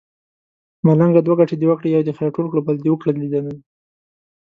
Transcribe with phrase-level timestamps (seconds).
[0.85, 3.59] ملنګه دوه ګټې دې وکړې يو دې خير ټول کړو بل دې وکړل ديدنونه